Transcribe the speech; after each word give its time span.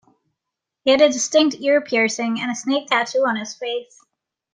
He 0.83 0.89
had 0.89 1.01
a 1.01 1.09
distinct 1.09 1.57
ear 1.61 1.79
piercing 1.79 2.39
and 2.41 2.49
a 2.49 2.55
snake 2.55 2.87
tattoo 2.87 3.19
on 3.23 3.35
his 3.35 3.53
face. 3.53 4.03